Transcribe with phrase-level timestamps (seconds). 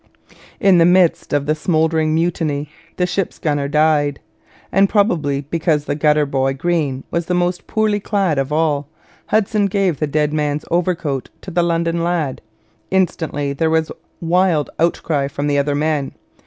[0.59, 4.19] In the midst of the smouldering mutiny the ship's gunner died,
[4.71, 8.87] and probably because the gutter boy, Greene, was the most poorly clad of all,
[9.27, 12.41] Hudson gave the dead man's overcoat to the London lad.
[12.89, 16.13] Instantly there was wild outcry from the other men.